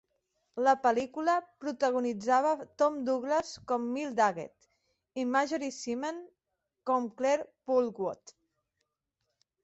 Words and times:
La 0.67 0.71
pel·lícula 0.83 1.33
protagonitzava 1.63 2.53
Tom 2.81 2.95
Douglas 3.09 3.51
com 3.71 3.85
Milt 3.97 4.15
Daggett 4.19 5.21
i 5.23 5.25
Marjorie 5.33 5.75
Seaman 5.75 6.17
com 6.91 7.05
Claire 7.21 7.45
Boltwood. 7.73 8.35